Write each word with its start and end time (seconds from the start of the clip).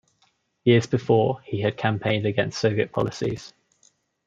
Years 0.63 0.87
before, 0.87 1.41
he 1.43 1.61
had 1.61 1.77
campaigned 1.77 2.25
against 2.25 2.57
Soviet 2.57 2.91
policies. 2.91 3.53